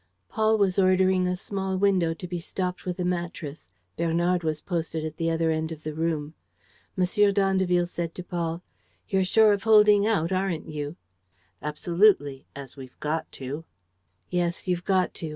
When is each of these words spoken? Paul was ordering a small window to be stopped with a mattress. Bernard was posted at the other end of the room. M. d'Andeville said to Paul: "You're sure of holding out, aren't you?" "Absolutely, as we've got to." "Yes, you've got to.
Paul 0.29 0.57
was 0.57 0.79
ordering 0.79 1.27
a 1.27 1.35
small 1.37 1.77
window 1.77 2.15
to 2.15 2.27
be 2.27 2.39
stopped 2.39 2.85
with 2.85 2.97
a 2.97 3.05
mattress. 3.05 3.69
Bernard 3.97 4.43
was 4.43 4.59
posted 4.59 5.05
at 5.05 5.17
the 5.17 5.29
other 5.29 5.51
end 5.51 5.71
of 5.71 5.83
the 5.83 5.93
room. 5.93 6.33
M. 6.97 7.05
d'Andeville 7.31 7.85
said 7.85 8.15
to 8.15 8.23
Paul: 8.23 8.63
"You're 9.09 9.23
sure 9.23 9.53
of 9.53 9.61
holding 9.61 10.07
out, 10.07 10.31
aren't 10.31 10.67
you?" 10.67 10.95
"Absolutely, 11.61 12.47
as 12.55 12.75
we've 12.75 12.99
got 12.99 13.31
to." 13.33 13.63
"Yes, 14.31 14.67
you've 14.67 14.85
got 14.85 15.13
to. 15.13 15.29